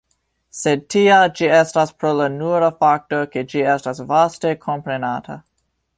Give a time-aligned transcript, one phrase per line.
[0.59, 5.41] Sed tia ĝi estas pro la nura fakto ke ĝi estas vaste komprenata.